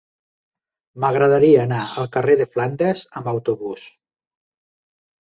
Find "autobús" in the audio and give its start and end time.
3.37-3.89